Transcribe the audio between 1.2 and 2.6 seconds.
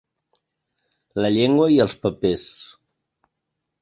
La llengua i els papers.